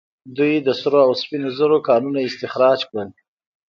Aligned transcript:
دوی 0.37 0.53
د 0.59 0.69
سرو 0.79 0.99
او 1.07 1.11
سپینو 1.21 1.49
زرو 1.57 1.77
کانونه 1.89 2.19
استخراج 2.23 2.79
کړل 2.89 3.09